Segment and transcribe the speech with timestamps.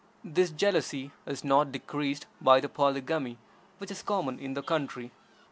[0.23, 3.37] This jealousy is not decreased by the polygamy
[3.77, 5.11] which is common in the country.